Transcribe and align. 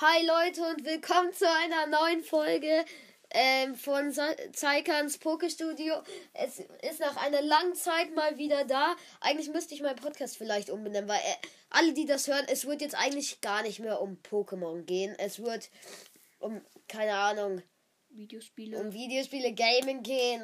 Hi 0.00 0.26
Leute 0.26 0.60
und 0.62 0.84
willkommen 0.84 1.32
zu 1.32 1.48
einer 1.48 1.86
neuen 1.86 2.24
Folge 2.24 2.84
ähm, 3.30 3.76
von 3.76 4.12
Zeikans 4.52 5.18
Pokestudio. 5.18 5.94
Es 6.32 6.58
ist 6.58 6.98
nach 6.98 7.16
einer 7.24 7.40
langen 7.40 7.76
Zeit 7.76 8.12
mal 8.12 8.36
wieder 8.36 8.64
da. 8.64 8.96
Eigentlich 9.20 9.50
müsste 9.50 9.72
ich 9.72 9.82
meinen 9.82 9.94
Podcast 9.94 10.36
vielleicht 10.36 10.68
umbenennen, 10.68 11.08
weil 11.08 11.20
äh, 11.20 11.46
alle, 11.70 11.92
die 11.92 12.06
das 12.06 12.26
hören, 12.26 12.44
es 12.48 12.66
wird 12.66 12.80
jetzt 12.80 12.96
eigentlich 12.96 13.40
gar 13.40 13.62
nicht 13.62 13.78
mehr 13.78 14.00
um 14.00 14.18
Pokémon 14.28 14.82
gehen. 14.82 15.14
Es 15.16 15.38
wird 15.38 15.70
um, 16.40 16.60
keine 16.88 17.14
Ahnung, 17.14 17.62
Videospiele. 18.10 18.76
Um 18.76 18.92
Videospiele, 18.92 19.52
Gaming 19.52 20.02
gehen. 20.02 20.42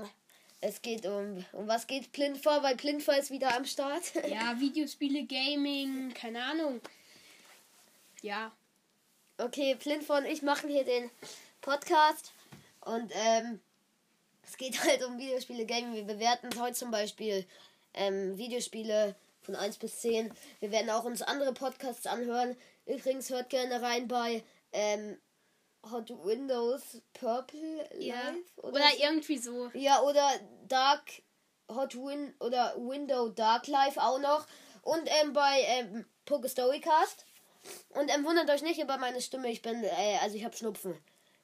Es 0.60 0.80
geht 0.80 1.06
um, 1.06 1.44
um 1.50 1.66
was 1.66 1.88
geht 1.88 2.12
Plinfer, 2.12 2.62
weil 2.62 2.76
Plinfer 2.76 3.18
ist 3.18 3.32
wieder 3.32 3.56
am 3.56 3.64
Start. 3.64 4.12
ja, 4.28 4.60
Videospiele, 4.60 5.24
Gaming, 5.24 6.14
keine 6.14 6.40
Ahnung. 6.40 6.80
Ja. 8.22 8.52
Okay, 9.40 9.74
Plinfer 9.74 10.18
und 10.18 10.26
ich 10.26 10.42
machen 10.42 10.68
hier 10.68 10.84
den 10.84 11.10
Podcast 11.62 12.32
und 12.82 13.10
ähm, 13.14 13.60
es 14.42 14.58
geht 14.58 14.78
halt 14.84 15.02
um 15.02 15.16
Videospiele, 15.16 15.64
Gaming. 15.64 15.94
Wir 15.94 16.04
bewerten 16.04 16.50
heute 16.60 16.74
zum 16.74 16.90
Beispiel 16.90 17.46
ähm, 17.94 18.36
Videospiele 18.36 19.14
von 19.40 19.56
1 19.56 19.78
bis 19.78 20.00
10. 20.00 20.30
Wir 20.60 20.70
werden 20.70 20.90
auch 20.90 21.04
uns 21.04 21.22
andere 21.22 21.54
Podcasts 21.54 22.06
anhören. 22.06 22.54
Übrigens 22.84 23.30
hört 23.30 23.48
gerne 23.48 23.80
rein 23.80 24.08
bei 24.08 24.42
ähm, 24.72 25.16
Hot 25.90 26.10
Windows 26.10 27.00
Purple 27.14 27.88
ja. 27.98 28.16
Live 28.16 28.58
oder, 28.58 28.72
oder 28.74 28.90
so. 28.90 29.02
irgendwie 29.02 29.38
so. 29.38 29.70
Ja, 29.72 30.02
oder 30.02 30.30
Dark 30.68 31.22
Hot 31.70 31.94
Win 31.94 32.34
oder 32.40 32.74
Window 32.76 33.30
Dark 33.30 33.68
Live 33.68 33.96
auch 33.96 34.18
noch. 34.18 34.46
Und 34.82 35.08
ähm, 35.22 35.32
bei 35.32 35.62
ähm, 35.62 36.04
Poke 36.26 36.48
Storycast. 36.48 37.24
Und 37.90 38.08
ähm, 38.08 38.24
wundert 38.24 38.48
euch 38.50 38.62
nicht 38.62 38.80
über 38.80 38.96
meine 38.98 39.20
Stimme, 39.20 39.50
ich 39.50 39.62
bin, 39.62 39.82
äh, 39.84 40.18
also 40.20 40.36
ich 40.36 40.44
habe 40.44 40.56
Schnupfen. 40.56 40.96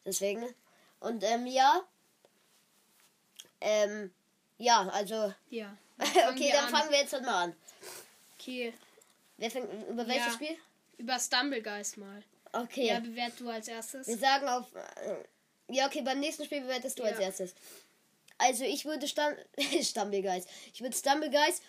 Deswegen. 0.04 0.46
Und 1.00 1.22
ähm, 1.24 1.46
ja. 1.46 1.82
Ähm, 3.60 4.12
ja, 4.58 4.88
also. 4.88 5.32
Ja. 5.50 5.76
okay, 5.98 6.50
dann 6.52 6.66
an. 6.66 6.70
fangen 6.70 6.90
wir 6.90 6.98
jetzt 6.98 7.12
halt 7.12 7.24
mal 7.24 7.44
an. 7.44 7.56
Okay. 8.38 8.72
Wer 9.36 9.50
fängt, 9.50 9.68
über 9.88 10.06
welches 10.06 10.26
ja, 10.26 10.32
Spiel? 10.32 10.56
Über 10.98 11.18
Stumblegeist 11.18 11.98
mal. 11.98 12.22
Okay. 12.52 12.86
Ja, 12.86 13.00
bewert 13.00 13.34
du 13.38 13.50
als 13.50 13.68
erstes. 13.68 14.06
Wir 14.06 14.16
sagen 14.16 14.48
auf. 14.48 14.64
Äh, 14.74 15.74
ja, 15.74 15.86
okay, 15.86 16.02
beim 16.02 16.20
nächsten 16.20 16.44
Spiel 16.44 16.60
bewertest 16.60 16.98
du 16.98 17.02
ja. 17.02 17.10
als 17.10 17.18
erstes. 17.18 17.54
Also 18.38 18.64
ich 18.64 18.84
würde 18.84 19.08
Stamm 19.08 19.34
Stumblegeist. 19.82 20.48
Ich 20.72 20.80
würde 20.80 20.96
Stumblegeist. 20.96 21.62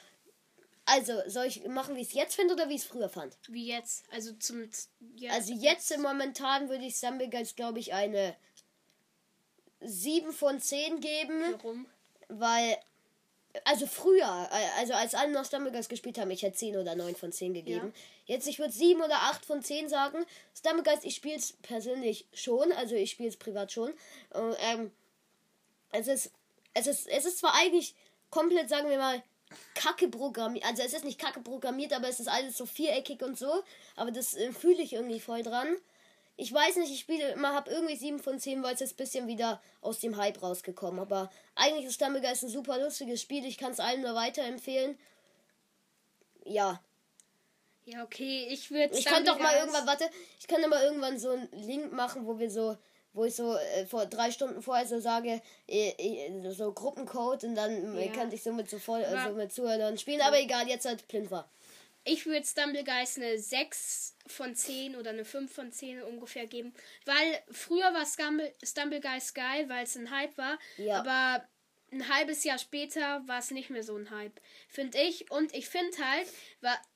Also, 0.90 1.22
soll 1.28 1.48
ich 1.48 1.68
machen, 1.68 1.96
wie 1.96 2.02
ich 2.02 2.08
es 2.08 2.14
jetzt 2.14 2.36
finde 2.36 2.54
oder 2.54 2.70
wie 2.70 2.76
ich 2.76 2.82
es 2.82 2.88
früher 2.88 3.10
fand? 3.10 3.38
Wie 3.50 3.68
jetzt? 3.68 4.06
Also 4.12 4.32
zum. 4.34 4.70
Ja, 5.16 5.34
also 5.34 5.54
jetzt 5.54 5.92
im 5.92 6.02
momentan 6.02 6.70
würde 6.70 6.86
ich 6.86 6.96
Stumblegeist, 6.96 7.58
glaube 7.58 7.80
ich, 7.80 7.94
eine 7.94 8.36
7 9.82 10.32
von 10.32 10.62
10 10.62 11.02
geben. 11.02 11.44
Warum? 11.52 11.86
Weil 12.30 12.78
also 13.64 13.88
früher, 13.88 14.50
äh, 14.52 14.80
also 14.80 14.94
als 14.94 15.14
alle 15.14 15.32
noch 15.32 15.46
Stumblegeist 15.46 15.90
gespielt 15.90 16.18
haben, 16.18 16.32
ich 16.32 16.44
hätte 16.44 16.58
10 16.58 16.78
oder 16.78 16.96
9 16.96 17.16
von 17.16 17.32
10 17.32 17.54
gegeben. 17.54 17.94
Ja. 18.26 18.36
Jetzt, 18.36 18.48
ich 18.48 18.60
würde 18.60 18.74
7 18.74 19.02
oder 19.02 19.16
8 19.24 19.46
von 19.46 19.62
10 19.62 19.90
sagen. 19.90 20.26
Stumblegeist, 20.56 21.06
ich 21.06 21.16
spiele 21.16 21.36
es 21.36 21.54
persönlich 21.54 22.28
schon, 22.34 22.72
also 22.74 22.96
ich 22.96 23.12
spiele 23.12 23.30
es 23.30 23.38
privat 23.38 23.72
schon. 23.72 23.92
Und, 24.32 24.56
ähm, 24.72 24.92
es 25.92 26.08
ist, 26.08 26.32
es 26.74 26.88
ist, 26.88 27.08
es 27.08 27.26
ist 27.26 27.40
zwar 27.40 27.56
eigentlich 27.56 27.96
komplett, 28.30 28.70
sagen 28.70 28.90
wir 28.90 28.98
mal, 28.98 29.24
kacke 29.74 30.08
programmiert. 30.08 30.66
Also 30.66 30.84
es 30.84 30.94
ist 30.94 31.06
nicht 31.06 31.20
kacke 31.20 31.42
programmiert, 31.42 31.94
aber 31.94 32.08
es 32.08 32.20
ist 32.20 32.28
alles 32.28 32.58
so 32.58 32.66
viereckig 32.66 33.22
und 33.24 33.38
so. 33.38 33.64
Aber 33.96 34.12
das 34.12 34.36
äh, 34.36 34.52
fühle 34.52 34.82
ich 34.82 34.94
irgendwie 34.94 35.20
voll 35.20 35.44
dran. 35.44 35.68
Ich 36.40 36.54
weiß 36.54 36.76
nicht, 36.76 36.92
ich 36.92 37.00
spiele 37.00 37.32
immer, 37.32 37.54
habe 37.56 37.72
irgendwie 37.72 37.96
7 37.96 38.20
von 38.20 38.40
10, 38.40 38.62
weil 38.62 38.76
es 38.76 38.80
jetzt 38.80 38.94
ein 38.94 38.98
bisschen 38.98 39.28
wieder 39.28 39.60
aus 39.82 40.00
dem 40.00 40.18
Hype 40.18 40.42
rausgekommen. 40.42 41.00
Aber 41.00 41.32
eigentlich 41.56 41.86
ist 41.86 41.96
Stumblegeist 41.96 42.44
ein 42.44 42.50
super 42.50 42.78
lustiges 42.78 43.22
Spiel. 43.22 43.44
Ich 43.46 43.58
kann 43.58 43.72
es 43.72 43.80
allen 43.80 44.02
nur 44.02 44.14
weiterempfehlen. 44.14 45.00
Ja. 46.46 46.80
Ja, 47.86 48.04
okay, 48.04 48.48
ich 48.52 48.70
würde 48.70 48.98
Ich 48.98 49.06
kann 49.06 49.26
doch 49.26 49.40
mal 49.40 49.56
irgendwann, 49.56 49.88
warte, 49.88 50.10
ich 50.40 50.48
kann 50.48 50.62
mal 50.70 50.84
irgendwann 50.84 51.18
so 51.18 51.32
einen 51.32 51.50
Link 51.54 51.94
machen, 51.94 52.28
wo 52.28 52.38
wir 52.38 52.52
so, 52.52 52.78
wo 53.18 53.26
ich 53.26 53.36
so 53.36 53.56
äh, 53.56 53.86
vor 53.86 54.06
drei 54.06 54.32
Stunden 54.32 54.62
vorher 54.62 54.86
so 54.86 55.00
sage, 55.00 55.42
äh, 55.68 55.90
äh, 55.90 56.52
so 56.52 56.72
Gruppencode 56.72 57.44
und 57.46 57.56
dann 57.56 57.98
ja. 57.98 58.12
kann 58.12 58.32
ich 58.32 58.44
so 58.44 58.54
mit 58.54 58.70
so 58.70 58.80
voll, 58.80 59.02
äh, 59.02 59.28
so 59.28 59.34
mit 59.34 59.52
Zuhörern 59.52 59.98
spielen. 59.98 60.22
Aber 60.22 60.40
egal, 60.40 60.68
jetzt 60.68 60.86
halt 60.86 61.08
blind 61.08 61.32
war. 61.32 61.50
Ich 62.04 62.26
würde 62.26 62.46
Stumblegeist 62.46 63.18
eine 63.18 63.38
6 63.38 64.16
von 64.28 64.56
10 64.56 64.96
oder 64.96 65.10
eine 65.10 65.26
5 65.26 65.52
von 65.52 65.74
10 65.74 66.04
ungefähr 66.04 66.48
geben. 66.48 66.74
Weil 67.06 67.42
früher 67.52 67.94
war 67.94 68.06
Stumblegeist 68.64 69.36
geil, 69.36 69.68
weil 69.68 69.84
es 69.84 69.98
ein 69.98 70.10
Hype 70.10 70.38
war. 70.38 70.58
Ja. 70.78 71.00
Aber 71.02 71.44
ein 71.92 72.10
halbes 72.10 72.44
Jahr 72.44 72.58
später 72.58 73.26
war 73.28 73.40
es 73.40 73.52
nicht 73.52 73.70
mehr 73.70 73.84
so 73.84 73.96
ein 73.96 74.10
Hype, 74.10 74.42
finde 74.68 75.00
ich. 75.00 75.32
Und 75.32 75.54
ich 75.54 75.70
finde 75.70 75.98
halt, 75.98 76.28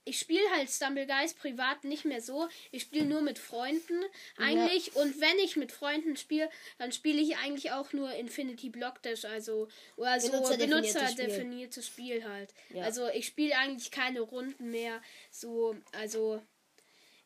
ich 0.04 0.20
spiele 0.20 0.44
halt 0.52 0.70
Stumblegeist 0.70 1.40
privat 1.40 1.84
nicht 1.84 2.04
mehr 2.04 2.22
so. 2.22 2.50
Ich 2.72 2.84
spiele 2.84 3.06
nur 3.06 3.22
mit 3.22 3.40
Freunden 3.40 4.04
eigentlich. 4.38 4.88
Ja. 4.88 5.02
Und 5.02 5.22
wenn 5.22 5.40
ich 5.40 5.56
mit 5.56 5.72
Freunden 5.72 6.18
spiele, 6.18 6.50
dann 6.78 6.92
spiele 6.92 7.22
ich 7.22 7.38
eigentlich 7.38 7.72
auch 7.72 7.94
nur 7.94 8.14
Infinity 8.14 8.70
Block 8.70 9.02
Dash, 9.02 9.26
also 9.26 9.70
oder 9.96 10.20
so 10.20 10.32
benutzerdefiniertes 10.58 11.88
Spiel. 11.88 12.22
Spiel 12.22 12.30
halt. 12.30 12.54
Ja. 12.70 12.84
Also 12.84 13.08
ich 13.10 13.28
spiele 13.28 13.58
eigentlich 13.58 13.92
keine 13.92 14.22
Runden 14.22 14.72
mehr. 14.72 15.02
So, 15.30 15.76
also 15.94 16.42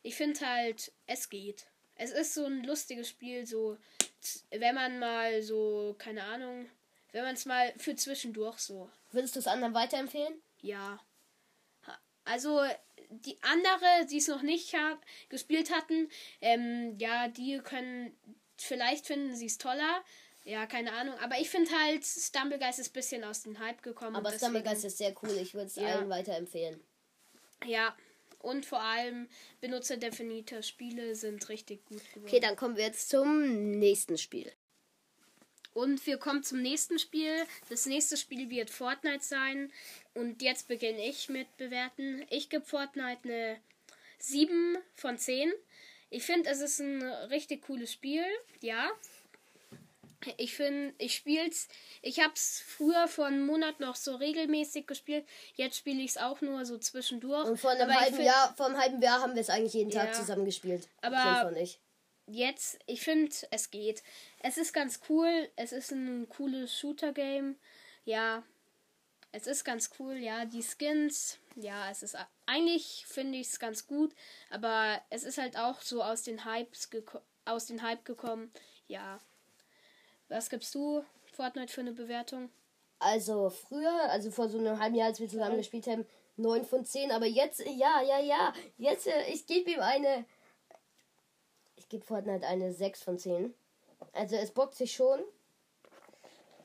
ich 0.02 0.14
finde 0.14 0.40
halt, 0.46 0.92
es 1.06 1.28
geht. 1.28 1.66
Es 1.96 2.12
ist 2.12 2.34
so 2.34 2.44
ein 2.44 2.62
lustiges 2.62 3.08
Spiel, 3.08 3.46
so 3.46 3.76
wenn 4.50 4.74
man 4.74 4.98
mal 4.98 5.42
so, 5.42 5.94
keine 5.98 6.24
Ahnung, 6.24 6.68
wenn 7.16 7.24
man 7.24 7.34
es 7.34 7.46
mal 7.46 7.72
für 7.78 7.96
zwischendurch 7.96 8.58
so. 8.58 8.90
Würdest 9.10 9.36
du 9.36 9.40
es 9.40 9.46
anderen 9.46 9.72
weiterempfehlen? 9.72 10.34
Ja. 10.60 11.00
Also 12.24 12.60
die 13.08 13.38
andere, 13.42 14.04
die 14.10 14.18
es 14.18 14.28
noch 14.28 14.42
nicht 14.42 14.74
hat, 14.74 14.98
gespielt 15.30 15.74
hatten, 15.74 16.10
ähm, 16.42 16.94
ja, 16.98 17.28
die 17.28 17.58
können, 17.64 18.14
vielleicht 18.58 19.06
finden 19.06 19.34
sie 19.34 19.46
es 19.46 19.56
toller. 19.56 20.04
Ja, 20.44 20.66
keine 20.66 20.92
Ahnung. 20.92 21.14
Aber 21.20 21.38
ich 21.40 21.48
finde 21.48 21.70
halt, 21.70 22.04
Stumblegeist 22.04 22.80
ist 22.80 22.90
ein 22.90 22.92
bisschen 22.92 23.24
aus 23.24 23.42
dem 23.42 23.58
Hype 23.60 23.82
gekommen. 23.82 24.14
Aber 24.14 24.30
Stumblegeist 24.30 24.84
ist 24.84 24.98
sehr 24.98 25.14
cool. 25.22 25.38
Ich 25.40 25.54
würde 25.54 25.68
es 25.68 25.76
ja. 25.76 25.86
allen 25.86 26.10
weiterempfehlen. 26.10 26.84
Ja. 27.64 27.96
Und 28.40 28.66
vor 28.66 28.82
allem 28.82 29.26
benutzerdefinierte 29.62 30.62
Spiele 30.62 31.14
sind 31.16 31.48
richtig 31.48 31.82
gut 31.86 32.02
geworden. 32.12 32.28
Okay, 32.28 32.40
dann 32.40 32.56
kommen 32.56 32.76
wir 32.76 32.84
jetzt 32.84 33.08
zum 33.08 33.70
nächsten 33.70 34.18
Spiel. 34.18 34.52
Und 35.76 36.06
wir 36.06 36.16
kommen 36.16 36.42
zum 36.42 36.62
nächsten 36.62 36.98
Spiel. 36.98 37.44
Das 37.68 37.84
nächste 37.84 38.16
Spiel 38.16 38.48
wird 38.48 38.70
Fortnite 38.70 39.22
sein. 39.22 39.70
Und 40.14 40.40
jetzt 40.40 40.68
beginne 40.68 41.06
ich 41.06 41.28
mit 41.28 41.54
bewerten. 41.58 42.24
Ich 42.30 42.48
gebe 42.48 42.64
Fortnite 42.64 43.20
eine 43.24 43.58
7 44.18 44.78
von 44.94 45.18
10. 45.18 45.52
Ich 46.08 46.22
finde, 46.22 46.48
es 46.48 46.60
ist 46.60 46.80
ein 46.80 47.02
richtig 47.28 47.66
cooles 47.66 47.92
Spiel. 47.92 48.24
Ja. 48.62 48.88
Ich 50.38 50.56
finde, 50.56 50.94
ich 50.96 51.14
spiele 51.14 51.46
es. 51.46 51.68
Ich 52.00 52.20
habe 52.20 52.32
es 52.34 52.62
früher 52.66 53.06
vor 53.06 53.26
einem 53.26 53.44
Monat 53.44 53.78
noch 53.78 53.96
so 53.96 54.16
regelmäßig 54.16 54.86
gespielt. 54.86 55.26
Jetzt 55.56 55.76
spiele 55.76 56.00
ich 56.00 56.12
es 56.12 56.16
auch 56.16 56.40
nur 56.40 56.64
so 56.64 56.78
zwischendurch. 56.78 57.46
Und 57.46 57.60
vor 57.60 57.72
einem, 57.72 57.94
halben, 57.94 58.14
find, 58.14 58.26
Jahr, 58.26 58.54
vor 58.56 58.64
einem 58.64 58.78
halben 58.78 59.02
Jahr 59.02 59.20
haben 59.20 59.34
wir 59.34 59.42
es 59.42 59.50
eigentlich 59.50 59.74
jeden 59.74 59.90
Tag 59.90 60.06
ja, 60.06 60.12
zusammen 60.12 60.46
gespielt. 60.46 60.88
Aber 61.02 61.52
jetzt, 62.26 62.78
ich 62.86 63.02
finde, 63.02 63.34
es 63.50 63.70
geht. 63.70 64.02
Es 64.40 64.58
ist 64.58 64.72
ganz 64.72 65.00
cool. 65.08 65.48
Es 65.56 65.72
ist 65.72 65.92
ein 65.92 66.28
cooles 66.28 66.78
Shooter-Game. 66.78 67.56
Ja, 68.04 68.42
es 69.32 69.46
ist 69.46 69.64
ganz 69.64 69.90
cool. 69.98 70.16
Ja, 70.16 70.44
die 70.44 70.62
Skins. 70.62 71.38
Ja, 71.56 71.90
es 71.90 72.02
ist 72.02 72.16
eigentlich 72.46 73.04
finde 73.06 73.38
ich 73.38 73.48
es 73.48 73.58
ganz 73.58 73.86
gut, 73.86 74.14
aber 74.50 75.00
es 75.10 75.24
ist 75.24 75.38
halt 75.38 75.56
auch 75.58 75.80
so 75.80 76.02
aus 76.02 76.22
den 76.22 76.44
Hypes 76.44 76.90
aus 77.44 77.66
den 77.66 77.82
Hype 77.82 78.04
gekommen. 78.04 78.52
Ja. 78.88 79.20
Was 80.28 80.50
gibst 80.50 80.74
du 80.74 81.04
Fortnite 81.32 81.72
für 81.72 81.80
eine 81.80 81.92
Bewertung? 81.92 82.50
Also 82.98 83.50
früher, 83.50 84.10
also 84.10 84.30
vor 84.30 84.48
so 84.48 84.58
einem 84.58 84.78
halben 84.78 84.96
Jahr, 84.96 85.08
als 85.08 85.20
wir 85.20 85.28
zusammen 85.28 85.56
gespielt 85.56 85.86
haben, 85.86 86.06
9 86.36 86.64
von 86.64 86.84
10, 86.84 87.12
aber 87.12 87.26
jetzt, 87.26 87.60
ja, 87.60 88.02
ja, 88.02 88.18
ja, 88.18 88.52
jetzt, 88.78 89.06
äh, 89.06 89.30
ich 89.30 89.46
gebe 89.46 89.70
ihm 89.70 89.80
eine 89.80 90.24
ich 91.76 91.88
gebe 91.88 92.04
Fortnite 92.04 92.46
eine 92.46 92.72
6 92.72 93.02
von 93.02 93.18
10. 93.18 93.54
Also 94.12 94.36
es 94.36 94.50
bockt 94.50 94.74
sich 94.74 94.94
schon. 94.94 95.20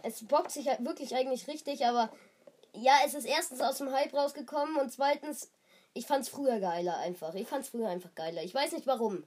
Es 0.04 0.25
bockt 0.25 0.52
sich 0.52 0.68
halt 0.68 0.84
wirklich 0.84 1.16
eigentlich 1.16 1.48
richtig, 1.48 1.86
aber 1.86 2.12
ja, 2.74 2.94
es 3.06 3.13
ist 3.13 3.25
erstens 3.25 3.62
aus 3.62 3.78
dem 3.78 3.92
Hype 3.92 4.13
rausgekommen 4.13 4.78
und 4.78 4.92
zweitens, 4.92 5.52
ich 5.94 6.08
fand 6.08 6.24
es 6.24 6.30
früher 6.30 6.60
geiler 6.60 6.98
einfach. 6.98 7.36
Ich 7.36 7.48
fand 7.48 7.63
es 7.63 7.69
früher 7.69 7.90
einfach 7.90 8.16
geiler. 8.16 8.44
Ich 8.44 8.54
weiß 8.54 8.72
nicht 8.72 8.88
warum. 8.88 9.25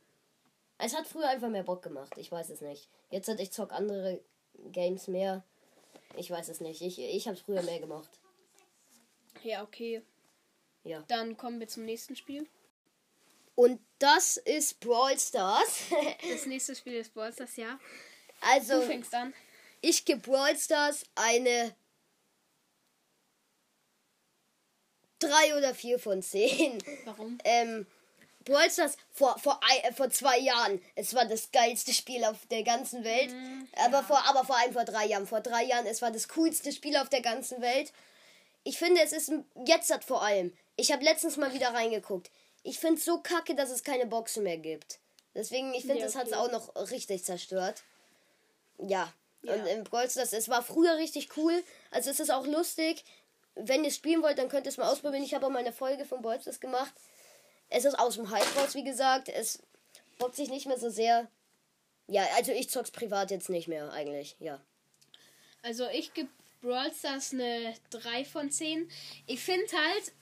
Es 0.79 0.97
hat 0.97 1.07
früher 1.07 1.29
einfach 1.29 1.51
mehr 1.51 1.63
Bock 1.63 1.83
gemacht. 1.83 2.15
Ich 2.17 2.33
weiß 2.33 2.51
es 2.51 2.61
nicht. 2.61 2.89
Jetzt 3.11 3.29
hat 3.29 3.39
ich 3.39 3.53
zock 3.53 3.73
andere 3.73 4.21
Games 4.73 5.07
mehr. 5.07 5.45
Ich 6.17 6.31
weiß 6.31 6.49
es 6.49 6.61
nicht. 6.61 6.83
Ich, 6.83 6.99
ich 6.99 7.27
habe 7.27 7.37
es 7.37 7.43
früher 7.43 7.63
mehr 7.63 7.79
gemacht. 7.79 8.11
Ja, 9.43 9.63
okay. 9.63 10.03
Ja. 10.83 11.05
Dann 11.09 11.37
kommen 11.37 11.61
wir 11.61 11.69
zum 11.69 11.85
nächsten 11.85 12.17
Spiel. 12.17 12.49
Und 13.55 13.81
das 13.99 14.37
ist 14.37 14.81
Brawl 14.81 15.19
Stars. 15.19 15.85
das 16.31 16.47
nächste 16.47 16.75
Spiel 16.75 16.95
ist 16.95 17.15
Brawl 17.15 17.33
Stars, 17.33 17.57
ja. 17.57 17.79
Also, 18.41 18.81
du 18.81 18.87
fängst 18.87 19.15
an. 19.15 19.33
Ich 19.81 20.05
gebe 20.05 20.21
Brawl 20.21 20.57
Stars 20.57 21.05
eine 21.15 21.75
3 25.21 25.57
oder 25.57 25.75
4 25.75 25.99
von 25.99 26.23
10. 26.23 26.83
Warum? 27.05 27.39
Ähm, 27.45 27.87
Brawl 28.45 28.71
Stars 28.71 28.97
vor, 29.11 29.39
vor, 29.39 29.59
äh, 29.83 29.93
vor 29.93 30.11
zwei 30.11 30.39
Jahren. 30.39 30.81
Es 30.95 31.15
war 31.15 31.25
das 31.25 31.51
geilste 31.51 31.95
Spiel 31.95 32.25
auf 32.25 32.47
der 32.51 32.63
ganzen 32.63 33.05
Welt. 33.05 33.33
Mm, 33.33 33.67
aber, 33.77 33.99
ja. 33.99 34.03
vor, 34.03 34.23
aber 34.29 34.45
vor 34.45 34.59
allem 34.59 34.73
vor 34.73 34.85
drei 34.85 35.07
Jahren. 35.07 35.27
Vor 35.27 35.41
drei 35.41 35.65
Jahren, 35.65 35.87
es 35.87 36.03
war 36.03 36.11
das 36.11 36.29
coolste 36.29 36.73
Spiel 36.73 36.97
auf 36.97 37.09
der 37.09 37.23
ganzen 37.23 37.63
Welt. 37.63 37.93
Ich 38.65 38.79
finde, 38.79 39.01
es 39.03 39.13
ist 39.13 39.33
jetzt 39.67 39.93
hat 39.93 40.05
vor 40.05 40.23
allem. 40.23 40.53
Ich 40.77 40.93
habe 40.93 41.05
letztens 41.05 41.37
mal 41.37 41.55
wieder 41.55 41.73
reingeguckt. 41.73 42.31
Ich 42.65 42.79
finde 42.79 42.99
es 42.99 43.05
so 43.05 43.19
kacke, 43.19 43.55
dass 43.55 43.71
es 43.71 43.85
keine 43.85 44.07
Boxen 44.07 44.43
mehr 44.43 44.59
gibt. 44.59 44.99
Deswegen, 45.35 45.73
ich 45.75 45.83
finde, 45.83 46.01
ja, 46.01 46.07
okay. 46.07 46.13
das 46.13 46.17
hat 46.17 46.27
es 46.27 46.33
auch 46.33 46.51
noch 46.51 46.91
richtig 46.91 47.25
zerstört. 47.25 47.83
Ja. 48.79 49.13
ja. 49.43 49.55
Und 49.55 49.67
im 49.67 49.85
Brawl 49.85 50.09
Stars, 50.11 50.33
es 50.33 50.49
war 50.49 50.63
früher 50.63 50.97
richtig 50.97 51.37
cool. 51.37 51.63
Also 51.91 52.11
es 52.11 52.21
ist 52.21 52.31
auch 52.31 52.47
lustig. 52.47 53.05
Wenn 53.55 53.85
ihr 53.85 53.91
spielen 53.91 54.23
wollt, 54.23 54.39
dann 54.39 54.49
könnt 54.49 54.67
ihr 54.67 54.71
es 54.71 54.79
mal 54.79 54.91
ausprobieren. 54.91 55.23
Ich 55.23 55.35
habe 55.35 55.47
auch 55.47 55.51
mal 55.51 55.59
eine 55.59 55.73
Folge 55.73 56.05
von 56.05 56.23
Brawl 56.23 56.41
Stars 56.41 56.59
gemacht. 56.59 56.93
Es 57.69 57.85
ist 57.85 57.99
aus 57.99 58.17
dem 58.17 58.31
Hype 58.31 58.57
raus, 58.57 58.75
wie 58.75 58.85
gesagt. 58.85 59.29
Es 59.29 59.61
bockt 60.19 60.37
sich 60.37 60.49
nicht 60.49 60.67
mehr 60.67 60.79
so 60.79 60.89
sehr. 60.89 61.29
Ja, 62.07 62.27
also 62.37 62.53
ich 62.53 62.71
zock's 62.71 62.91
privat 62.91 63.31
jetzt 63.31 63.49
nicht 63.49 63.69
mehr, 63.69 63.93
eigentlich, 63.93 64.37
ja. 64.39 64.61
Also 65.63 65.89
ich 65.89 66.13
gebe 66.13 66.29
Brawl 66.61 66.93
Stars 66.93 67.33
eine 67.33 67.75
3 67.91 68.25
von 68.25 68.51
10. 68.51 68.91
Ich 69.27 69.41
finde 69.41 69.67
halt, 69.67 70.13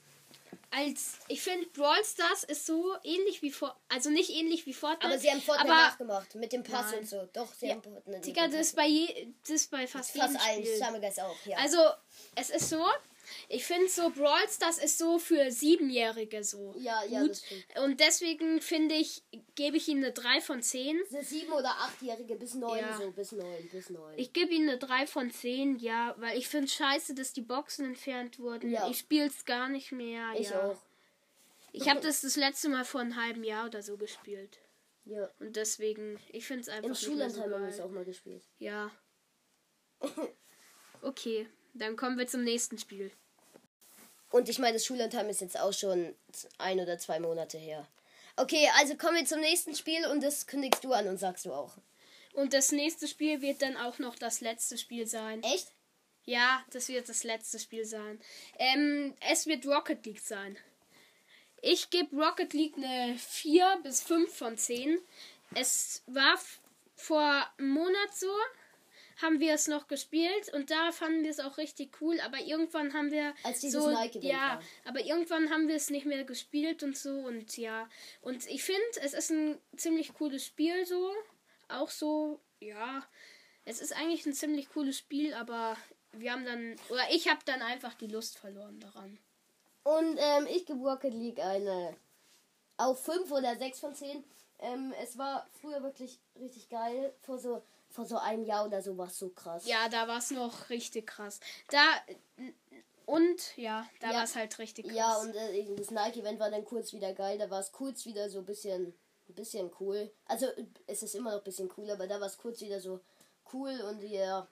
als 0.71 1.13
ich 1.27 1.41
finde 1.41 1.67
Brawl 1.67 2.03
Stars 2.03 2.43
ist 2.43 2.65
so 2.65 2.95
ähnlich 3.03 3.41
wie 3.41 3.51
vor 3.51 3.75
also 3.89 4.09
nicht 4.09 4.29
ähnlich 4.29 4.65
wie 4.65 4.73
Fortnite 4.73 5.05
aber 5.05 5.19
sie 5.19 5.29
haben 5.29 5.41
Fortnite 5.41 5.71
aber, 5.71 5.81
nachgemacht 5.81 6.35
mit 6.35 6.53
dem 6.53 6.63
Pass 6.63 6.91
nein. 6.91 6.99
und 6.99 7.09
so 7.09 7.27
doch 7.33 7.53
sie 7.53 7.67
ja. 7.67 7.73
haben 7.73 7.81
Fortnite 7.81 8.21
Digga, 8.21 8.47
das 8.47 8.61
ist 8.61 8.75
bei 8.75 8.87
je, 8.87 9.27
das 9.47 9.67
bei 9.67 9.87
fast, 9.87 10.11
fast 10.11 10.39
allen 10.39 10.65
Spiel. 10.65 11.23
auch 11.23 11.45
ja 11.45 11.57
also 11.57 11.77
es 12.35 12.49
ist 12.49 12.69
so 12.69 12.83
ich 13.49 13.65
finde 13.65 13.89
so 13.89 14.09
Brawl 14.09 14.47
Stars 14.49 14.77
ist 14.77 14.97
so 14.97 15.19
für 15.19 15.51
Siebenjährige 15.51 16.43
so 16.43 16.73
ja, 16.77 17.03
ja, 17.05 17.21
gut. 17.21 17.41
Und 17.83 17.99
deswegen 17.99 18.61
finde 18.61 18.95
ich, 18.95 19.23
gebe 19.55 19.77
ich 19.77 19.87
ihm 19.87 19.99
eine 19.99 20.11
3 20.11 20.41
von 20.41 20.61
10. 20.61 21.01
Eine 21.09 21.21
7- 21.21 21.51
oder 21.51 21.69
8-Jährige 21.69 22.35
bis 22.35 22.53
9 22.53 22.79
ja. 22.79 22.97
so, 22.97 23.11
bis 23.11 23.31
9, 23.31 23.69
bis 23.71 23.89
9. 23.89 24.17
Ich 24.17 24.33
gebe 24.33 24.53
ihm 24.53 24.63
eine 24.63 24.77
3 24.77 25.07
von 25.07 25.31
10, 25.31 25.77
ja, 25.77 26.15
weil 26.17 26.37
ich 26.37 26.47
finde 26.47 26.67
scheiße, 26.67 27.15
dass 27.15 27.33
die 27.33 27.41
Boxen 27.41 27.85
entfernt 27.85 28.39
wurden. 28.39 28.71
Ja. 28.71 28.89
Ich 28.89 28.99
spiele 28.99 29.27
es 29.27 29.45
gar 29.45 29.69
nicht 29.69 29.91
mehr. 29.91 30.33
Ich 30.37 30.49
ja. 30.49 30.69
auch. 30.69 30.77
Ich 31.71 31.89
habe 31.89 32.01
das 32.01 32.21
das 32.21 32.35
letzte 32.35 32.69
Mal 32.69 32.85
vor 32.85 33.01
einem 33.01 33.15
halben 33.15 33.43
Jahr 33.43 33.65
oder 33.65 33.81
so 33.81 33.97
gespielt. 33.97 34.59
Ja. 35.05 35.29
Und 35.39 35.55
deswegen, 35.55 36.19
ich 36.31 36.45
finde 36.45 36.61
es 36.61 36.69
einfach. 36.69 36.89
Im 36.89 36.95
Schullandheim 36.95 37.51
haben 37.51 37.63
wir 37.63 37.69
es 37.69 37.79
auch 37.79 37.89
mal 37.89 38.05
gespielt. 38.05 38.43
Ja. 38.59 38.91
okay, 41.01 41.47
dann 41.73 41.95
kommen 41.95 42.17
wir 42.17 42.27
zum 42.27 42.43
nächsten 42.43 42.77
Spiel. 42.77 43.11
Und 44.29 44.49
ich 44.49 44.59
meine, 44.59 44.73
das 44.73 44.85
Schullandheim 44.85 45.29
ist 45.29 45.41
jetzt 45.41 45.59
auch 45.59 45.73
schon 45.73 46.15
ein 46.57 46.79
oder 46.79 46.97
zwei 46.97 47.19
Monate 47.19 47.57
her. 47.57 47.87
Okay, 48.35 48.67
also 48.79 48.95
kommen 48.95 49.17
wir 49.17 49.25
zum 49.25 49.41
nächsten 49.41 49.75
Spiel 49.75 50.07
und 50.07 50.23
das 50.23 50.47
kündigst 50.47 50.83
du 50.83 50.91
an 50.91 51.07
und 51.07 51.17
sagst 51.17 51.45
du 51.45 51.53
auch. 51.53 51.77
Und 52.33 52.53
das 52.53 52.71
nächste 52.71 53.07
Spiel 53.07 53.41
wird 53.41 53.61
dann 53.61 53.77
auch 53.77 53.99
noch 53.99 54.15
das 54.15 54.41
letzte 54.41 54.77
Spiel 54.77 55.05
sein. 55.05 55.43
Echt? 55.43 55.71
Ja, 56.25 56.65
das 56.71 56.87
wird 56.87 57.07
das 57.09 57.23
letzte 57.23 57.59
Spiel 57.59 57.85
sein. 57.85 58.19
Ähm, 58.57 59.13
es 59.29 59.45
wird 59.45 59.67
Rocket 59.67 60.03
League 60.05 60.21
sein. 60.21 60.57
Ich 61.61 61.89
gebe 61.91 62.15
Rocket 62.15 62.53
League 62.53 62.75
eine 62.75 63.15
4 63.17 63.81
bis 63.83 64.01
5 64.01 64.33
von 64.33 64.57
10. 64.57 64.99
Es 65.53 66.01
war 66.07 66.39
vor 66.95 67.47
einem 67.57 67.69
Monat 67.69 68.15
so, 68.15 68.31
haben 69.21 69.39
wir 69.39 69.53
es 69.53 69.67
noch 69.67 69.87
gespielt 69.87 70.53
und 70.53 70.71
da 70.71 70.91
fanden 70.91 71.23
wir 71.23 71.31
es 71.31 71.39
auch 71.39 71.57
richtig 71.57 72.01
cool, 72.01 72.19
aber 72.21 72.39
irgendwann 72.39 72.93
haben 72.93 73.11
wir 73.11 73.33
Als 73.43 73.59
dieses 73.59 73.83
so 73.83 73.89
Nike 73.89 74.19
ja, 74.21 74.33
war. 74.35 74.61
aber 74.85 75.01
irgendwann 75.01 75.49
haben 75.49 75.67
wir 75.67 75.75
es 75.75 75.89
nicht 75.89 76.05
mehr 76.05 76.23
gespielt 76.23 76.83
und 76.83 76.97
so 76.97 77.11
und 77.11 77.57
ja, 77.57 77.89
und 78.21 78.47
ich 78.47 78.63
finde, 78.63 78.81
es 79.01 79.13
ist 79.13 79.31
ein 79.31 79.59
ziemlich 79.77 80.13
cooles 80.13 80.45
Spiel 80.45 80.85
so, 80.85 81.11
auch 81.67 81.89
so, 81.89 82.39
ja, 82.59 83.03
es 83.65 83.79
ist 83.81 83.95
eigentlich 83.95 84.25
ein 84.25 84.33
ziemlich 84.33 84.69
cooles 84.69 84.97
Spiel, 84.97 85.33
aber 85.33 85.77
wir 86.11 86.31
haben 86.31 86.45
dann 86.45 86.75
oder 86.89 87.03
ich 87.11 87.29
habe 87.29 87.41
dann 87.45 87.61
einfach 87.61 87.93
die 87.93 88.07
Lust 88.07 88.37
verloren 88.37 88.79
daran. 88.79 89.19
Und 89.83 90.17
ähm, 90.17 90.47
ich 90.49 90.65
gebe 90.65 90.79
Rocket 90.79 91.13
League 91.13 91.39
eine 91.39 91.95
auf 92.77 93.03
5 93.03 93.31
oder 93.31 93.55
6 93.55 93.79
von 93.79 93.95
10. 93.95 94.23
Ähm, 94.59 94.93
es 95.01 95.17
war 95.17 95.47
früher 95.61 95.83
wirklich 95.83 96.19
richtig 96.39 96.69
geil. 96.69 97.13
Vor 97.21 97.37
so, 97.37 97.63
vor 97.93 98.05
so 98.05 98.17
einem 98.17 98.43
Jahr 98.43 98.65
oder 98.65 98.81
so 98.81 98.97
war 98.97 99.07
es 99.07 99.19
so 99.19 99.29
krass. 99.29 99.67
Ja, 99.67 99.87
da 99.87 100.07
war 100.07 100.17
es 100.17 100.31
noch 100.31 100.69
richtig 100.69 101.05
krass. 101.07 101.39
Da. 101.69 101.83
Und 103.05 103.55
ja, 103.55 103.87
da 103.99 104.09
ja. 104.09 104.13
war 104.15 104.23
es 104.23 104.35
halt 104.35 104.57
richtig 104.57 104.87
krass. 104.87 104.95
Ja, 104.95 105.17
und 105.17 105.35
äh, 105.35 105.75
das 105.75 105.91
Nike-Event 105.91 106.39
war 106.39 106.49
dann 106.49 106.65
kurz 106.65 106.91
wieder 106.93 107.13
geil. 107.13 107.37
Da 107.37 107.49
war 107.49 107.59
es 107.59 107.71
kurz 107.71 108.05
wieder 108.05 108.29
so 108.29 108.39
ein 108.39 108.45
bisschen, 108.45 108.93
ein 109.29 109.35
bisschen 109.35 109.69
cool. 109.79 110.11
Also, 110.25 110.47
es 110.87 111.03
ist 111.03 111.13
immer 111.13 111.31
noch 111.31 111.39
ein 111.39 111.43
bisschen 111.43 111.69
cool, 111.77 111.89
aber 111.91 112.07
da 112.07 112.19
war 112.19 112.27
es 112.27 112.37
kurz 112.37 112.61
wieder 112.61 112.79
so 112.79 112.99
cool 113.53 113.79
und 113.81 114.01
ja. 114.03 114.47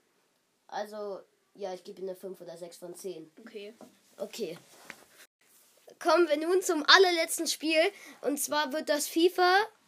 Also, 0.67 1.21
ja, 1.55 1.73
ich 1.73 1.83
gebe 1.83 2.01
ihm 2.01 2.09
eine 2.09 2.15
5 2.15 2.39
oder 2.39 2.55
6 2.55 2.77
von 2.77 2.95
10. 2.95 3.31
Okay. 3.39 3.73
Okay 4.17 4.57
kommen 6.01 6.27
wir 6.27 6.37
nun 6.37 6.61
zum 6.61 6.83
allerletzten 6.87 7.47
Spiel. 7.47 7.79
Und 8.21 8.39
zwar 8.39 8.73
wird 8.73 8.89
das 8.89 9.07
FIFA 9.07 9.55
23 9.55 9.80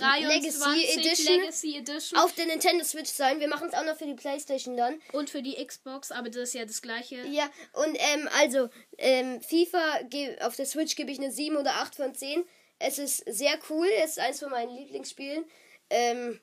Legacy 0.00 0.98
Edition, 0.98 1.40
Legacy 1.40 1.76
Edition, 1.76 2.18
auf 2.18 2.32
der 2.34 2.46
Nintendo 2.46 2.84
Switch 2.84 3.10
sein. 3.10 3.40
Wir 3.40 3.48
machen 3.48 3.68
es 3.68 3.74
auch 3.74 3.84
noch 3.84 3.96
für 3.96 4.06
die 4.06 4.14
Playstation 4.14 4.76
dann. 4.76 5.00
Und 5.12 5.30
für 5.30 5.42
die 5.42 5.64
Xbox, 5.64 6.10
aber 6.10 6.28
das 6.28 6.48
ist 6.48 6.54
ja 6.54 6.64
das 6.64 6.82
gleiche. 6.82 7.26
Ja, 7.26 7.48
und 7.72 7.96
ähm, 7.98 8.28
also 8.38 8.68
ähm, 8.98 9.40
FIFA 9.40 10.00
auf 10.42 10.56
der 10.56 10.66
Switch 10.66 10.96
gebe 10.96 11.10
ich 11.10 11.18
eine 11.18 11.30
7 11.30 11.56
oder 11.56 11.74
8 11.76 11.94
von 11.94 12.14
10. 12.14 12.44
Es 12.78 12.98
ist 12.98 13.24
sehr 13.26 13.58
cool, 13.70 13.88
es 14.02 14.12
ist 14.12 14.18
eins 14.18 14.40
von 14.40 14.50
meinen 14.50 14.74
Lieblingsspielen. 14.74 15.44
Ähm, 15.90 16.40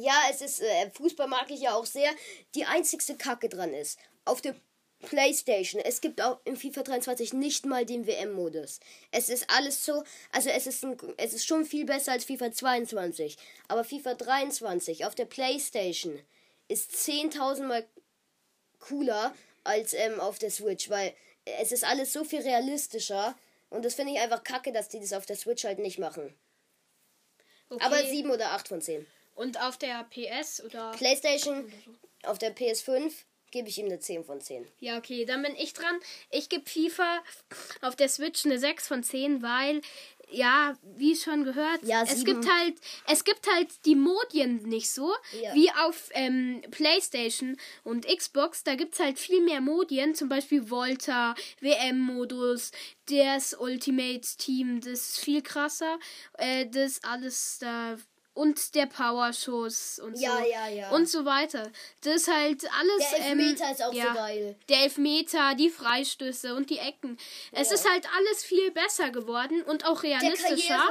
ja, 0.00 0.14
es 0.30 0.40
ist, 0.40 0.62
äh, 0.62 0.90
Fußball 0.90 1.28
mag 1.28 1.50
ich 1.50 1.60
ja 1.60 1.74
auch 1.74 1.86
sehr. 1.86 2.10
Die 2.54 2.64
einzigste 2.64 3.16
Kacke 3.16 3.48
dran 3.48 3.74
ist, 3.74 3.98
auf 4.24 4.40
der 4.40 4.54
PlayStation. 5.04 5.80
Es 5.80 6.00
gibt 6.00 6.20
auch 6.20 6.38
im 6.44 6.56
FIFA 6.56 6.82
23 6.82 7.32
nicht 7.32 7.66
mal 7.66 7.84
den 7.86 8.06
WM-Modus. 8.06 8.80
Es 9.10 9.28
ist 9.28 9.46
alles 9.50 9.84
so, 9.84 10.04
also 10.32 10.50
es 10.50 10.66
ist, 10.66 10.84
ein, 10.84 10.96
es 11.16 11.34
ist 11.34 11.46
schon 11.46 11.64
viel 11.64 11.84
besser 11.84 12.12
als 12.12 12.24
FIFA 12.24 12.52
22. 12.52 13.36
Aber 13.68 13.84
FIFA 13.84 14.14
23 14.14 15.04
auf 15.04 15.14
der 15.14 15.26
PlayStation 15.26 16.18
ist 16.68 16.92
10.000 16.92 17.64
Mal 17.64 17.86
cooler 18.80 19.34
als 19.64 19.94
ähm, 19.94 20.20
auf 20.20 20.38
der 20.38 20.50
Switch, 20.50 20.90
weil 20.90 21.14
es 21.44 21.72
ist 21.72 21.84
alles 21.84 22.12
so 22.12 22.24
viel 22.24 22.40
realistischer. 22.40 23.36
Und 23.70 23.84
das 23.84 23.94
finde 23.94 24.12
ich 24.12 24.20
einfach 24.20 24.44
kacke, 24.44 24.72
dass 24.72 24.88
die 24.88 25.00
das 25.00 25.12
auf 25.12 25.26
der 25.26 25.36
Switch 25.36 25.64
halt 25.64 25.78
nicht 25.78 25.98
machen. 25.98 26.34
Okay. 27.70 27.84
Aber 27.84 28.02
7 28.02 28.30
oder 28.30 28.52
8 28.52 28.68
von 28.68 28.80
10. 28.80 29.06
Und 29.34 29.60
auf 29.60 29.78
der 29.78 30.04
PS 30.04 30.62
oder? 30.62 30.92
PlayStation, 30.92 31.72
auf 32.22 32.38
der 32.38 32.54
PS5 32.54 33.12
gebe 33.54 33.68
ich 33.68 33.78
ihm 33.78 33.86
eine 33.86 34.00
10 34.00 34.24
von 34.24 34.40
10. 34.40 34.66
Ja, 34.80 34.98
okay, 34.98 35.24
dann 35.24 35.40
bin 35.40 35.54
ich 35.54 35.72
dran. 35.72 35.96
Ich 36.30 36.48
gebe 36.48 36.68
FIFA 36.68 37.22
auf 37.82 37.94
der 37.94 38.08
Switch 38.08 38.44
eine 38.44 38.58
6 38.58 38.88
von 38.88 39.04
10, 39.04 39.42
weil 39.42 39.80
ja, 40.28 40.76
wie 40.96 41.14
schon 41.14 41.44
gehört, 41.44 41.84
ja, 41.84 42.02
es 42.02 42.24
gibt 42.24 42.50
halt, 42.50 42.74
es 43.06 43.22
gibt 43.22 43.46
halt 43.46 43.68
die 43.84 43.94
Modien 43.94 44.56
nicht 44.64 44.90
so 44.90 45.12
ja. 45.40 45.54
wie 45.54 45.70
auf 45.70 46.08
ähm, 46.14 46.62
PlayStation 46.72 47.56
und 47.84 48.06
Xbox. 48.08 48.64
Da 48.64 48.74
gibt 48.74 48.94
es 48.94 49.00
halt 49.00 49.20
viel 49.20 49.40
mehr 49.40 49.60
Modien, 49.60 50.16
zum 50.16 50.28
Beispiel 50.28 50.68
Volta, 50.68 51.36
WM-Modus, 51.60 52.72
das 53.08 53.54
Ultimate 53.54 54.26
Team, 54.36 54.80
das 54.80 55.10
ist 55.10 55.20
viel 55.20 55.42
krasser. 55.42 56.00
Äh, 56.38 56.66
das 56.66 57.04
alles 57.04 57.58
da 57.60 57.96
und 58.34 58.74
der 58.74 58.86
Powerschuss 58.86 60.00
und 60.00 60.18
ja, 60.18 60.38
so. 60.38 60.44
Ja, 60.44 60.68
ja. 60.68 60.90
Und 60.90 61.08
so 61.08 61.24
weiter. 61.24 61.70
Das 62.02 62.16
ist 62.16 62.28
halt 62.28 62.64
alles. 62.78 63.10
Der 63.10 63.26
Elfmeter 63.26 63.64
ähm, 63.64 63.72
ist 63.72 63.82
auch 63.82 63.92
ja, 63.92 64.08
so 64.08 64.14
geil. 64.14 64.56
Der 64.68 64.82
Elfmeter, 64.82 65.54
die 65.54 65.70
Freistöße 65.70 66.54
und 66.54 66.68
die 66.68 66.78
Ecken. 66.78 67.16
Es 67.52 67.70
ist 67.70 67.88
halt 67.88 68.06
alles 68.16 68.44
viel 68.44 68.72
besser 68.72 69.10
geworden 69.10 69.62
und 69.62 69.86
auch 69.86 70.02
realistischer. 70.02 70.82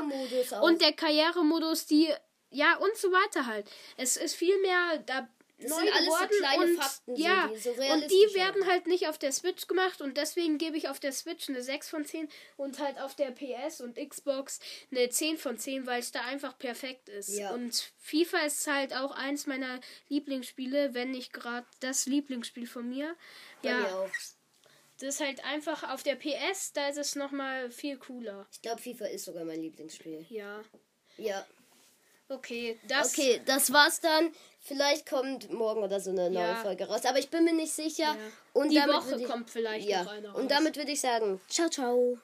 Der 0.50 0.62
auch. 0.62 0.66
Und 0.66 0.82
der 0.82 0.94
Karrieremodus, 0.94 1.86
die. 1.86 2.10
Ja, 2.50 2.78
und 2.78 2.96
so 2.96 3.12
weiter 3.12 3.48
halt. 3.48 3.68
Es 3.98 4.16
ist 4.16 4.36
viel 4.36 4.60
mehr. 4.62 5.00
Da 5.06 5.28
das 5.64 5.72
neu 5.72 5.80
sind 5.80 5.94
alles 5.94 6.20
so 6.20 6.28
kleine 6.28 6.64
und 6.64 6.76
Fakten, 6.82 7.16
ja, 7.16 7.48
die 7.48 7.60
so 7.60 7.72
und 7.72 8.12
die 8.12 8.36
werden 8.36 8.68
halt 8.68 8.88
nicht 8.88 9.08
auf 9.08 9.18
der 9.18 9.32
Switch 9.32 9.68
gemacht 9.68 10.02
und 10.02 10.18
deswegen 10.18 10.58
gebe 10.58 10.78
ich 10.78 10.90
auf 10.90 11.00
der 11.00 11.12
Switch 11.12 11.50
eine 11.50 11.62
6 11.62 11.90
von 11.90 12.06
10 12.06 12.30
und 12.58 12.80
halt 12.80 13.00
auf 13.00 13.16
der 13.16 13.32
PS 13.32 13.82
und 13.82 13.98
Xbox 13.98 14.60
eine 14.92 15.10
10 15.10 15.38
von 15.38 15.58
10, 15.58 15.88
weil 15.88 16.00
es 16.00 16.12
da 16.12 16.22
einfach 16.22 16.58
perfekt 16.58 17.10
ist. 17.10 17.38
Ja. 17.38 17.52
Und 17.52 17.92
FIFA 18.00 18.40
ist 18.46 18.68
halt 18.68 18.96
auch 18.96 19.12
eins 19.12 19.48
meiner 19.48 19.80
Lieblingsspiele, 20.10 20.94
wenn 20.94 21.12
nicht 21.12 21.34
gerade 21.34 21.66
das 21.80 22.06
Lieblingsspiel 22.06 22.68
von 22.68 22.90
mir. 22.90 23.16
Bei 23.62 23.70
ja. 23.70 23.80
Mir. 23.80 24.12
Das 25.00 25.16
ist 25.16 25.22
halt 25.22 25.44
einfach 25.44 25.92
auf 25.92 26.04
der 26.04 26.16
PS, 26.16 26.72
da 26.74 26.88
ist 26.88 26.98
es 26.98 27.16
nochmal 27.16 27.72
viel 27.72 27.98
cooler. 27.98 28.48
Ich 28.52 28.62
glaube, 28.62 28.82
FIFA 28.82 29.06
ist 29.08 29.26
sogar 29.26 29.44
mein 29.44 29.62
Lieblingsspiel. 29.62 30.26
Ja. 30.30 30.62
Ja. 31.18 31.46
Okay, 32.34 32.80
das. 32.88 33.12
Okay, 33.14 33.42
das 33.46 33.72
war's 33.72 34.00
dann. 34.00 34.32
Vielleicht 34.60 35.10
kommt 35.10 35.52
morgen 35.52 35.84
oder 35.84 36.00
so 36.00 36.12
eine 36.12 36.30
neue 36.30 36.48
Ja. 36.48 36.56
Folge 36.56 36.88
raus, 36.88 37.02
aber 37.06 37.20
ich 37.20 37.30
bin 37.30 37.44
mir 37.44 37.54
nicht 37.54 37.74
sicher. 37.74 38.04
Ja. 38.04 38.16
Und 38.54 38.70
Die 38.70 38.78
Woche 38.78 39.20
ich, 39.20 39.28
kommt 39.28 39.50
vielleicht 39.50 39.90
ja. 39.90 40.04
noch 40.04 40.12
eine 40.12 40.30
Und 40.34 40.44
raus. 40.44 40.50
damit 40.50 40.78
würde 40.78 40.92
ich 40.92 41.02
sagen, 41.02 41.42
ciao, 41.50 41.68
ciao. 41.70 42.18